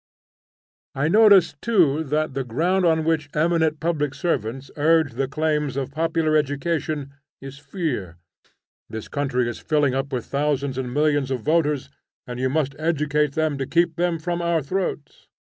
[0.95, 5.91] I notice too that the ground on which eminent public servants urge the claims of
[5.91, 8.17] popular education is fear;
[8.89, 11.91] 'This country is filling up with thousands and millions of voters,
[12.25, 15.27] and you must educate them to keep them from our throats.'